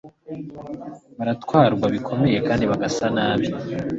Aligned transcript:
baratwarwa 1.17 1.85
bikomeye 1.95 2.37
kandi 2.47 2.63
bagasa 2.71 3.05
nabi… 3.15 3.47